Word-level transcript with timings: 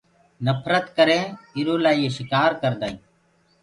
نڦرت 0.45 0.85
ڪرينٚ 0.97 1.31
ايرو 1.55 1.75
لآ 1.83 1.91
يي 1.99 2.07
شڪآر 2.17 2.49
ڪردآئينٚ 2.61 3.01